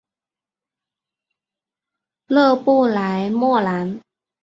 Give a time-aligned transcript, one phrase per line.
[2.25, 4.01] 勒布莱莫兰。